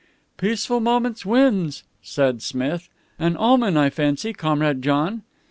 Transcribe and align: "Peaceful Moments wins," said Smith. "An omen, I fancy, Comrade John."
"Peaceful 0.35 0.79
Moments 0.79 1.27
wins," 1.27 1.83
said 2.01 2.41
Smith. 2.41 2.89
"An 3.19 3.37
omen, 3.37 3.77
I 3.77 3.91
fancy, 3.91 4.33
Comrade 4.33 4.81
John." 4.81 5.21